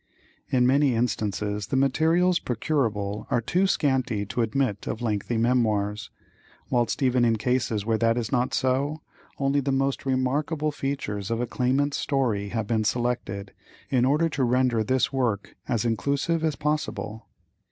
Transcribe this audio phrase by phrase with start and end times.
[0.49, 6.09] In many instances the materials procurable are too scanty to admit of lengthy memoirs,
[6.71, 9.03] whilst even in cases where that is not so,
[9.37, 13.53] only the most remarkable features of a claimant's story have been selected,
[13.91, 17.27] in order to render this work as inclusive as possible.